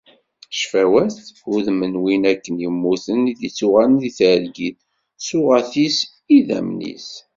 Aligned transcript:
Cfawat, 0.59 1.15
udem 1.53 1.81
n 1.93 1.93
winn 2.03 2.23
akken 2.33 2.55
immuten 2.67 3.21
i 3.31 3.33
d-yetuɣalen 3.39 3.97
di 4.01 4.11
targit, 4.17 4.77
ssuɣat-is, 5.21 5.97
idammen-is. 6.37 7.09